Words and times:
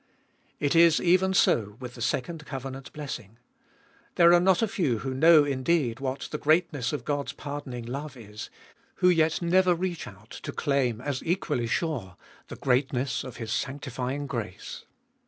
It 0.59 0.75
is 0.75 0.99
even 0.99 1.31
so 1.35 1.75
with 1.79 1.93
the 1.93 2.01
second 2.01 2.43
covenant 2.47 2.91
blessing. 2.91 3.37
There 4.15 4.33
are 4.33 4.39
not 4.39 4.63
a 4.63 4.67
few 4.67 4.97
who 5.05 5.13
know 5.13 5.43
indeed 5.45 5.99
what 5.99 6.27
the 6.31 6.39
greatness 6.39 6.91
of 6.91 7.05
God's 7.05 7.33
pardon 7.33 7.73
ing 7.75 7.85
love 7.85 8.17
is, 8.17 8.49
who 8.95 9.09
yet 9.09 9.43
never 9.43 9.75
reach 9.75 10.07
out 10.07 10.31
to 10.31 10.51
claim, 10.51 11.01
as 11.01 11.21
equally 11.23 11.67
sure, 11.67 12.17
the 12.47 12.55
greatness 12.55 13.23
of 13.23 13.37
His 13.37 13.53
sanctifying 13.53 14.25
grace. 14.25 14.85